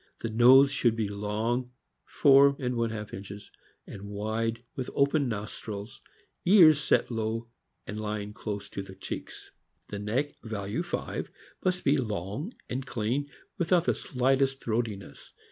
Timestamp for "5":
10.81-11.29